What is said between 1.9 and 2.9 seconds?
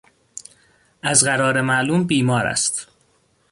بیمار است.